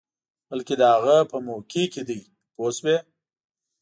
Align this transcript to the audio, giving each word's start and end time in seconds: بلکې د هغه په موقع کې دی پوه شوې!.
بلکې 0.49 0.75
د 0.77 0.83
هغه 0.93 1.17
په 1.31 1.37
موقع 1.47 1.83
کې 1.93 2.01
دی 2.09 2.21
پوه 2.53 2.69
شوې!. 2.77 2.97